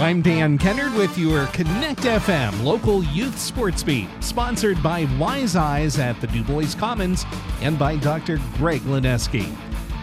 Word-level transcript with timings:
I'm 0.00 0.22
Dan 0.22 0.58
Kennard 0.58 0.94
with 0.94 1.18
your 1.18 1.46
Connect 1.46 2.02
FM 2.02 2.62
local 2.62 3.02
youth 3.02 3.36
sports 3.36 3.82
beat, 3.82 4.08
sponsored 4.20 4.80
by 4.80 5.08
Wise 5.18 5.56
Eyes 5.56 5.98
at 5.98 6.20
the 6.20 6.28
Dubois 6.28 6.72
Commons 6.76 7.24
and 7.62 7.76
by 7.76 7.96
Dr. 7.96 8.38
Greg 8.58 8.80
Lineski. 8.82 9.52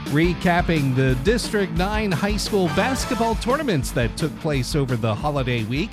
Recapping 0.07 0.97
the 0.97 1.15
District 1.23 1.71
9 1.77 2.11
high 2.11 2.35
school 2.35 2.67
basketball 2.75 3.35
tournaments 3.35 3.91
that 3.91 4.17
took 4.17 4.37
place 4.41 4.75
over 4.75 4.97
the 4.97 5.15
holiday 5.15 5.63
week. 5.63 5.91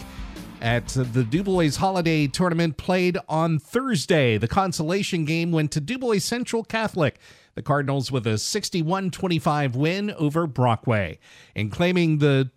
At 0.60 0.88
the 0.88 1.22
Dubois 1.22 1.76
Holiday 1.76 2.26
Tournament 2.26 2.76
played 2.78 3.18
on 3.28 3.60
Thursday, 3.60 4.36
the 4.36 4.48
consolation 4.48 5.24
game 5.24 5.52
went 5.52 5.70
to 5.72 5.80
Dubois 5.80 6.18
Central 6.18 6.64
Catholic. 6.64 7.20
The 7.54 7.62
Cardinals 7.62 8.10
with 8.10 8.26
a 8.26 8.36
61 8.36 9.12
25 9.12 9.76
win 9.76 10.10
over 10.10 10.48
Brockway. 10.48 11.20
And 11.54 11.70
claiming 11.70 12.18
the 12.18 12.50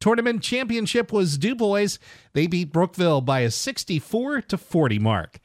tournament 0.00 0.42
championship 0.42 1.12
was 1.12 1.38
Dubois. 1.38 1.98
They 2.32 2.46
beat 2.46 2.72
Brookville 2.72 3.20
by 3.20 3.40
a 3.40 3.50
64 3.50 4.42
to 4.42 4.58
40 4.58 4.98
mark. 4.98 5.38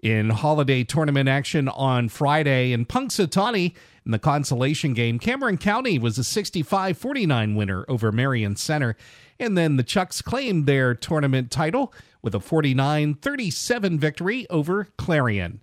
In 0.00 0.30
holiday 0.30 0.84
tournament 0.84 1.28
action 1.28 1.68
on 1.68 2.08
Friday 2.08 2.72
in 2.72 2.86
Punxsutawney, 2.86 3.74
in 4.06 4.12
the 4.12 4.18
consolation 4.18 4.94
game, 4.94 5.18
Cameron 5.18 5.58
County 5.58 5.98
was 5.98 6.16
a 6.18 6.24
65 6.24 6.96
49 6.96 7.54
winner 7.56 7.84
over 7.88 8.12
Marion 8.12 8.56
Center. 8.56 8.96
And 9.40 9.58
then 9.58 9.76
the 9.76 9.82
Chucks 9.82 10.22
claimed 10.22 10.66
their 10.66 10.94
tournament 10.94 11.50
title 11.50 11.92
with 12.22 12.34
a 12.34 12.40
49 12.40 13.14
37 13.14 13.98
victory 13.98 14.46
over 14.48 14.88
Clarion. 14.96 15.60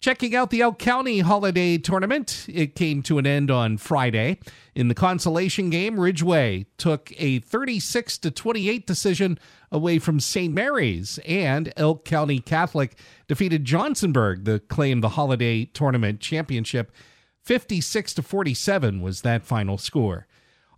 Checking 0.00 0.36
out 0.36 0.50
the 0.50 0.60
Elk 0.60 0.78
County 0.78 1.18
Holiday 1.18 1.76
Tournament, 1.76 2.46
it 2.48 2.76
came 2.76 3.02
to 3.02 3.18
an 3.18 3.26
end 3.26 3.50
on 3.50 3.78
Friday. 3.78 4.38
In 4.72 4.86
the 4.86 4.94
consolation 4.94 5.70
game, 5.70 5.98
Ridgway 5.98 6.66
took 6.76 7.12
a 7.16 7.40
36 7.40 8.16
to 8.18 8.30
28 8.30 8.86
decision 8.86 9.40
away 9.72 9.98
from 9.98 10.20
St. 10.20 10.54
Mary's, 10.54 11.18
and 11.26 11.72
Elk 11.76 12.04
County 12.04 12.38
Catholic 12.38 12.96
defeated 13.26 13.64
Johnsonburg 13.64 14.44
to 14.44 14.60
claim 14.60 15.00
the 15.00 15.10
Holiday 15.10 15.64
Tournament 15.64 16.20
championship. 16.20 16.92
56 17.42 18.14
to 18.14 18.22
47 18.22 19.00
was 19.00 19.22
that 19.22 19.42
final 19.42 19.78
score. 19.78 20.28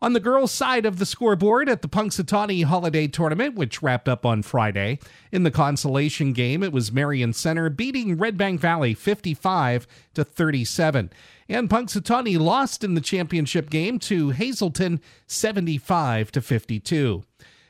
On 0.03 0.15
the 0.15 0.21
girls' 0.21 0.51
side 0.51 0.87
of 0.87 0.99
the 0.99 1.05
scoreboard 1.05 1.69
at 1.69 1.83
the 1.83 1.89
Punxsutawney 1.89 2.65
Holiday 2.65 3.07
Tournament, 3.07 3.55
which 3.55 3.83
wrapped 3.83 4.09
up 4.09 4.25
on 4.25 4.43
Friday, 4.43 4.99
in 5.31 5.43
the 5.43 5.51
consolation 5.51 6.33
game, 6.33 6.63
it 6.63 6.73
was 6.73 6.91
Marion 6.91 7.35
Center 7.35 7.69
beating 7.69 8.17
Red 8.17 8.39
Bank 8.39 8.63
Valley 8.63 8.95
55 8.95 9.87
to 10.15 10.25
37. 10.25 11.13
And 11.51 11.69
Punxsutawney 11.69 12.39
lost 12.39 12.83
in 12.83 12.95
the 12.95 13.03
championship 13.03 13.69
game 13.69 13.99
to 13.99 14.31
Hazleton 14.31 15.03
75 15.27 16.33
to 16.33 16.41
52. 16.41 17.23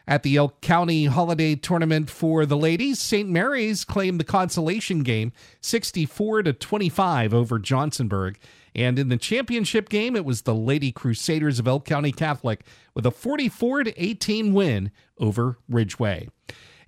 At 0.08 0.22
the 0.22 0.36
Elk 0.36 0.60
County 0.60 1.04
Holiday 1.04 1.54
Tournament 1.54 2.10
for 2.10 2.44
the 2.44 2.56
ladies, 2.56 2.98
St. 2.98 3.28
Mary's 3.28 3.84
claimed 3.84 4.18
the 4.18 4.24
consolation 4.24 5.02
game 5.02 5.32
64 5.60 6.44
to 6.44 6.52
25 6.52 7.32
over 7.32 7.58
Johnsonburg. 7.58 8.36
And 8.74 8.98
in 8.98 9.08
the 9.08 9.16
championship 9.16 9.88
game, 9.88 10.16
it 10.16 10.24
was 10.24 10.42
the 10.42 10.54
Lady 10.54 10.92
Crusaders 10.92 11.58
of 11.58 11.68
Elk 11.68 11.84
County 11.84 12.12
Catholic 12.12 12.64
with 12.94 13.06
a 13.06 13.10
44 13.10 13.84
to 13.84 14.02
18 14.02 14.52
win 14.52 14.90
over 15.18 15.58
Ridgway. 15.68 16.28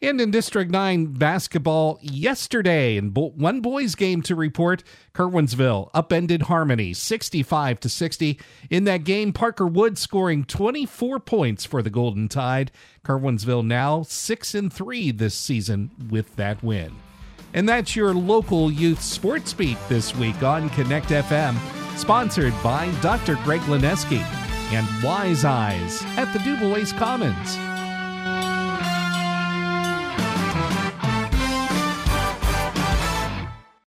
And 0.03 0.21
in 0.21 0.33
District 0.33 0.69
9 0.69 1.13
basketball 1.13 2.01
yesterday, 2.03 2.97
in 2.97 3.11
one 3.11 3.61
boys 3.61 3.95
game 3.95 4.21
to 4.23 4.35
report, 4.35 4.83
Curwensville 5.15 5.91
upended 5.95 6.43
Harmony 6.43 6.93
65 6.93 7.79
to 7.79 7.89
60. 7.89 8.41
In 8.69 8.83
that 8.83 9.05
game, 9.05 9.33
Parker 9.33 9.65
Wood 9.65 9.97
scoring 9.97 10.45
24 10.45 11.21
points 11.21 11.65
for 11.65 11.83
the 11.83 11.91
Golden 11.91 12.29
Tide. 12.29 12.73
Curwensville 13.05 13.65
now 13.65 14.03
6 14.03 14.55
and 14.57 14.73
3 14.73 15.13
this 15.13 15.37
season 15.37 15.93
with 16.11 16.35
that 16.35 16.65
win. 16.65 16.97
And 17.55 17.69
that's 17.69 17.95
your 17.95 18.13
local 18.13 18.73
youth 18.73 19.03
sports 19.03 19.53
beat 19.53 19.79
this 19.89 20.17
week 20.17 20.43
on 20.43 20.69
Connect 20.71 21.11
FM, 21.11 21.57
sponsored 21.97 22.55
by 22.61 22.93
Dr. 23.03 23.37
Greg 23.45 23.61
Lineski 23.63 24.23
and 24.73 25.05
Wise 25.05 25.45
Eyes 25.45 26.03
at 26.17 26.33
the 26.33 26.41
Dubois 26.41 26.91
Commons. 26.99 27.57